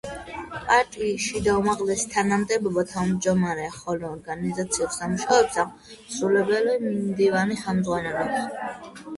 [0.67, 9.07] პარტიის შიდა უმაღლესი თანამდებობა თავმჯდომარეა, ხოლო ორგანიზაციულ სამუშაოებს აღმასრულებელი მდივანი ხელმძღვანელობს.